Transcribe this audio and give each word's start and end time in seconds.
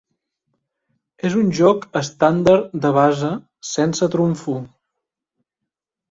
És 1.27 1.33
un 1.41 1.49
joc 1.57 1.83
estàndard 1.99 2.73
de 2.85 2.91
basa 2.95 3.29
sense 3.73 4.09
trumfo. 4.17 4.55